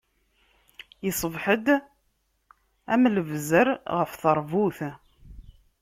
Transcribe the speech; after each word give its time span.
Iṣbeḥ-d 1.09 1.67
am 2.93 3.03
lebzeṛ 3.15 3.67
ɣef 3.97 4.11
teṛbut. 4.21 4.79